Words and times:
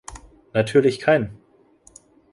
Natürlich 0.55 0.97
keinen. 0.99 1.37